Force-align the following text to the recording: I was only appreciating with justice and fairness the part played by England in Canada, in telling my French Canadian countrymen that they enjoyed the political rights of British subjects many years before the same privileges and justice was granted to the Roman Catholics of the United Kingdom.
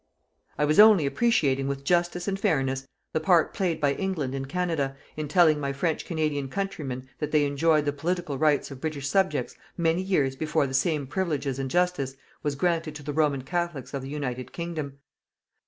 I 0.57 0.65
was 0.65 0.79
only 0.79 1.05
appreciating 1.05 1.67
with 1.67 1.83
justice 1.83 2.27
and 2.27 2.39
fairness 2.39 2.87
the 3.13 3.19
part 3.19 3.53
played 3.53 3.79
by 3.79 3.93
England 3.93 4.33
in 4.33 4.45
Canada, 4.47 4.97
in 5.15 5.27
telling 5.27 5.59
my 5.59 5.73
French 5.73 6.05
Canadian 6.05 6.49
countrymen 6.49 7.07
that 7.19 7.29
they 7.29 7.45
enjoyed 7.45 7.85
the 7.85 7.93
political 7.93 8.35
rights 8.39 8.71
of 8.71 8.81
British 8.81 9.07
subjects 9.07 9.53
many 9.77 10.01
years 10.01 10.35
before 10.35 10.65
the 10.65 10.73
same 10.73 11.05
privileges 11.05 11.59
and 11.59 11.69
justice 11.69 12.15
was 12.41 12.55
granted 12.55 12.95
to 12.95 13.03
the 13.03 13.13
Roman 13.13 13.43
Catholics 13.43 13.93
of 13.93 14.01
the 14.01 14.09
United 14.09 14.51
Kingdom. 14.51 14.97